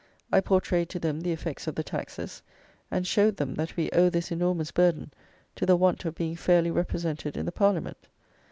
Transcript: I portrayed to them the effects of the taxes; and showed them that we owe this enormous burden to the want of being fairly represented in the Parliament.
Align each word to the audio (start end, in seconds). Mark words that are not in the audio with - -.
I 0.31 0.39
portrayed 0.41 0.89
to 0.89 0.99
them 0.99 1.21
the 1.21 1.31
effects 1.31 1.67
of 1.67 1.75
the 1.75 1.83
taxes; 1.83 2.41
and 2.89 3.05
showed 3.05 3.37
them 3.37 3.53
that 3.53 3.77
we 3.77 3.91
owe 3.91 4.09
this 4.09 4.31
enormous 4.31 4.71
burden 4.71 5.13
to 5.57 5.63
the 5.67 5.75
want 5.77 6.05
of 6.05 6.15
being 6.15 6.35
fairly 6.35 6.71
represented 6.71 7.37
in 7.37 7.45
the 7.45 7.51
Parliament. 7.51 8.07